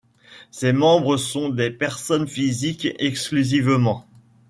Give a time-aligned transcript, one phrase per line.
[0.49, 4.07] Ses membres sont des personnes physiques exclusivement.